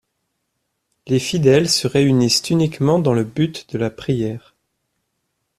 Les 1.07 1.19
fidèles 1.19 1.69
se 1.69 1.85
réunissent 1.87 2.49
uniquement 2.49 2.97
dans 2.97 3.13
le 3.13 3.23
but 3.23 3.71
de 3.71 3.77
la 3.77 3.91
prière. 3.91 4.55